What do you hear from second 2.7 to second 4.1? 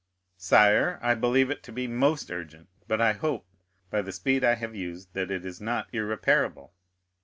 but I hope, by